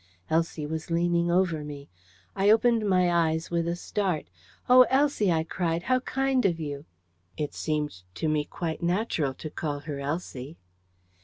Elsie 0.31 0.65
was 0.65 0.89
leaning 0.89 1.29
over 1.29 1.63
me. 1.63 1.87
I 2.35 2.49
opened 2.49 2.89
my 2.89 3.11
eyes 3.11 3.51
with 3.51 3.67
a 3.67 3.75
start. 3.75 4.25
"Oh, 4.67 4.87
Elsie," 4.89 5.31
I 5.31 5.43
cried, 5.43 5.83
"how 5.83 5.99
kind 5.99 6.43
of 6.43 6.59
you!" 6.59 6.85
It 7.37 7.53
seemed 7.53 8.01
to 8.15 8.27
me 8.27 8.43
quite 8.45 8.81
natural 8.81 9.35
to 9.35 9.51
call 9.51 9.81
her 9.81 9.99
Elsie. 9.99 10.57